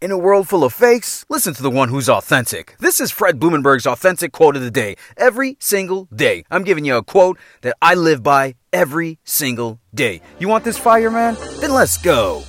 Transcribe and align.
In 0.00 0.10
a 0.10 0.16
world 0.16 0.48
full 0.48 0.64
of 0.64 0.72
fakes, 0.72 1.26
listen 1.28 1.52
to 1.52 1.62
the 1.62 1.68
one 1.68 1.90
who's 1.90 2.08
authentic. 2.08 2.74
This 2.78 3.02
is 3.02 3.10
Fred 3.10 3.38
Blumenberg's 3.38 3.86
authentic 3.86 4.32
quote 4.32 4.56
of 4.56 4.62
the 4.62 4.70
day. 4.70 4.96
Every 5.18 5.58
single 5.60 6.06
day, 6.06 6.44
I'm 6.50 6.64
giving 6.64 6.86
you 6.86 6.96
a 6.96 7.02
quote 7.02 7.38
that 7.60 7.76
I 7.82 7.94
live 7.96 8.22
by 8.22 8.54
every 8.72 9.18
single 9.24 9.78
day. 9.94 10.22
You 10.38 10.48
want 10.48 10.64
this 10.64 10.78
fire, 10.78 11.10
man? 11.10 11.36
Then 11.60 11.74
let's 11.74 11.98
go. 11.98 12.44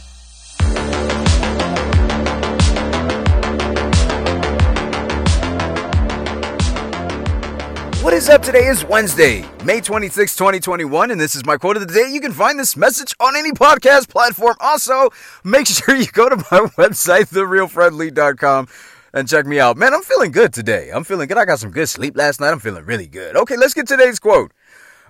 What 8.12 8.18
is 8.18 8.28
up? 8.28 8.42
Today 8.42 8.66
is 8.66 8.84
Wednesday, 8.84 9.46
May 9.64 9.80
26, 9.80 10.36
2021, 10.36 11.12
and 11.12 11.22
this 11.22 11.34
is 11.34 11.46
my 11.46 11.56
quote 11.56 11.78
of 11.78 11.88
the 11.88 11.94
day. 11.94 12.12
You 12.12 12.20
can 12.20 12.34
find 12.34 12.60
this 12.60 12.76
message 12.76 13.16
on 13.22 13.38
any 13.38 13.52
podcast 13.52 14.10
platform. 14.10 14.58
Also, 14.60 15.12
make 15.46 15.66
sure 15.68 15.96
you 15.96 16.08
go 16.08 16.28
to 16.28 16.36
my 16.36 16.68
website, 16.76 17.32
therealfredlee.com, 17.32 18.68
and 19.14 19.30
check 19.30 19.46
me 19.46 19.62
out. 19.62 19.78
Man, 19.78 19.94
I'm 19.94 20.02
feeling 20.02 20.32
good 20.32 20.52
today. 20.52 20.90
I'm 20.94 21.06
feeling 21.06 21.30
good. 21.30 21.38
I 21.38 21.46
got 21.46 21.60
some 21.60 21.72
good 21.72 21.88
sleep 21.88 22.18
last 22.18 22.42
night. 22.42 22.52
I'm 22.52 22.60
feeling 22.60 22.84
really 22.84 23.08
good. 23.08 23.38
Okay, 23.38 23.56
let's 23.56 23.74
get 23.74 23.88
today's 23.88 24.20
quote. 24.20 24.52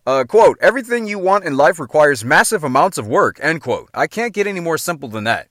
Uh, 0.05 0.23
quote, 0.23 0.59
everything 0.61 1.07
you 1.07 1.17
want 1.17 1.43
in 1.43 1.57
life 1.57 1.79
requires 1.79 2.23
massive 2.23 2.63
amounts 2.63 2.99
of 2.99 3.07
work, 3.07 3.39
end 3.41 3.61
quote. 3.61 3.89
I 3.95 4.05
can't 4.05 4.31
get 4.31 4.45
any 4.45 4.59
more 4.59 4.77
simple 4.77 5.09
than 5.09 5.23
that. 5.23 5.47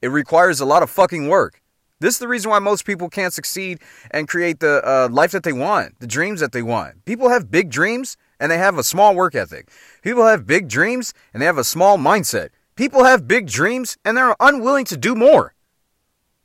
It 0.00 0.08
requires 0.08 0.60
a 0.60 0.66
lot 0.66 0.82
of 0.82 0.88
fucking 0.88 1.28
work. 1.28 1.60
This 1.98 2.14
is 2.14 2.18
the 2.18 2.28
reason 2.28 2.50
why 2.50 2.58
most 2.58 2.84
people 2.84 3.08
can't 3.08 3.32
succeed 3.32 3.80
and 4.10 4.28
create 4.28 4.60
the 4.60 4.86
uh, 4.86 5.08
life 5.10 5.30
that 5.30 5.44
they 5.44 5.52
want, 5.52 5.98
the 5.98 6.06
dreams 6.06 6.40
that 6.40 6.52
they 6.52 6.62
want. 6.62 7.04
People 7.06 7.30
have 7.30 7.50
big 7.50 7.70
dreams 7.70 8.18
and 8.38 8.52
they 8.52 8.58
have 8.58 8.76
a 8.76 8.84
small 8.84 9.14
work 9.14 9.34
ethic. 9.34 9.70
People 10.02 10.26
have 10.26 10.46
big 10.46 10.68
dreams 10.68 11.14
and 11.32 11.40
they 11.40 11.46
have 11.46 11.56
a 11.56 11.64
small 11.64 11.96
mindset. 11.96 12.50
People 12.74 13.04
have 13.04 13.26
big 13.26 13.46
dreams 13.46 13.96
and 14.04 14.16
they're 14.16 14.36
unwilling 14.40 14.84
to 14.86 14.96
do 14.96 15.14
more. 15.14 15.54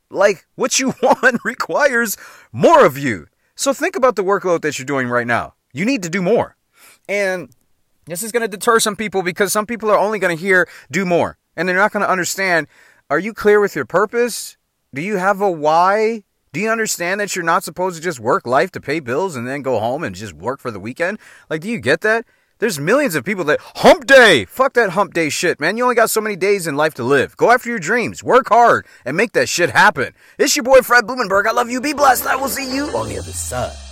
Like, 0.09 0.45
what 0.55 0.79
you 0.79 0.93
want 1.01 1.43
requires 1.43 2.15
more 2.53 2.85
of 2.85 2.97
you. 2.97 3.27
So 3.55 3.73
think 3.73 3.97
about 3.97 4.15
the 4.15 4.23
workload 4.23 4.61
that 4.61 4.79
you're 4.79 4.85
doing 4.85 5.09
right 5.09 5.27
now. 5.27 5.55
You 5.73 5.83
need 5.83 6.01
to 6.03 6.09
do 6.09 6.21
more. 6.21 6.55
And 7.09 7.53
this 8.05 8.23
is 8.23 8.31
going 8.31 8.41
to 8.41 8.47
deter 8.47 8.79
some 8.79 8.95
people 8.95 9.21
because 9.21 9.51
some 9.51 9.65
people 9.65 9.91
are 9.91 9.97
only 9.97 10.17
going 10.17 10.35
to 10.35 10.41
hear 10.41 10.67
do 10.89 11.05
more 11.05 11.37
and 11.57 11.67
they're 11.67 11.75
not 11.75 11.91
going 11.91 12.03
to 12.03 12.09
understand 12.09 12.67
are 13.09 13.19
you 13.19 13.33
clear 13.33 13.59
with 13.59 13.75
your 13.75 13.83
purpose? 13.83 14.55
Do 14.93 15.01
you 15.01 15.15
have 15.15 15.39
a 15.39 15.49
why? 15.49 16.23
Do 16.51 16.59
you 16.59 16.69
understand 16.69 17.21
that 17.21 17.33
you're 17.33 17.45
not 17.45 17.63
supposed 17.63 17.95
to 17.95 18.01
just 18.01 18.19
work 18.19 18.45
life 18.45 18.71
to 18.71 18.81
pay 18.81 18.99
bills 18.99 19.37
and 19.37 19.47
then 19.47 19.61
go 19.61 19.79
home 19.79 20.03
and 20.03 20.13
just 20.13 20.33
work 20.33 20.59
for 20.59 20.69
the 20.69 20.81
weekend? 20.81 21.17
Like, 21.49 21.61
do 21.61 21.69
you 21.69 21.79
get 21.79 22.01
that? 22.01 22.25
There's 22.59 22.77
millions 22.77 23.15
of 23.15 23.23
people 23.23 23.45
that 23.45 23.61
hump 23.75 24.05
day. 24.05 24.43
Fuck 24.43 24.73
that 24.73 24.89
hump 24.89 25.13
day 25.13 25.29
shit, 25.29 25.61
man. 25.61 25.77
You 25.77 25.83
only 25.83 25.95
got 25.95 26.09
so 26.09 26.19
many 26.19 26.35
days 26.35 26.67
in 26.67 26.75
life 26.75 26.93
to 26.95 27.05
live. 27.05 27.37
Go 27.37 27.51
after 27.51 27.69
your 27.69 27.79
dreams, 27.79 28.21
work 28.21 28.49
hard, 28.49 28.85
and 29.05 29.15
make 29.15 29.31
that 29.31 29.47
shit 29.47 29.69
happen. 29.69 30.13
It's 30.37 30.57
your 30.57 30.63
boy 30.63 30.81
Fred 30.81 31.07
Blumenberg. 31.07 31.47
I 31.47 31.51
love 31.51 31.69
you. 31.69 31.79
Be 31.79 31.93
blessed. 31.93 32.27
I 32.27 32.35
will 32.35 32.49
see 32.49 32.75
you 32.75 32.87
on 32.87 33.07
the 33.07 33.17
other 33.17 33.31
side. 33.31 33.90